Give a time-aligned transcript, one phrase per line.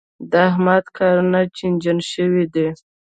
[0.31, 2.67] د احمد کارونه چينجن شوي دي.